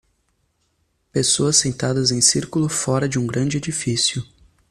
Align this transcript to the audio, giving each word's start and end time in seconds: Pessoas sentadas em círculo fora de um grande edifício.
Pessoas 1.11 1.57
sentadas 1.57 2.09
em 2.09 2.19
círculo 2.21 2.67
fora 2.67 3.07
de 3.07 3.19
um 3.19 3.27
grande 3.27 3.57
edifício. 3.57 4.25